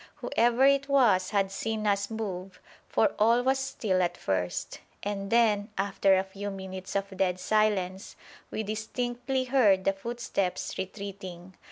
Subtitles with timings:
[0.15, 2.59] Whoever it was had seen us move,
[2.89, 8.15] for all was still at first, and then, after a few minutes of dead silence,
[8.49, 11.53] we distinctly heard the footsteps retreating.